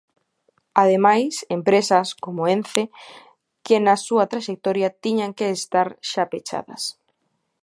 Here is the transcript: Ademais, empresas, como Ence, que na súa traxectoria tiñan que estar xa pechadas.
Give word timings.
Ademais, 0.81 1.33
empresas, 1.57 2.07
como 2.23 2.41
Ence, 2.55 2.83
que 3.65 3.77
na 3.85 3.95
súa 4.05 4.29
traxectoria 4.31 4.95
tiñan 5.03 5.31
que 5.37 5.47
estar 5.59 5.87
xa 6.09 6.23
pechadas. 6.31 6.83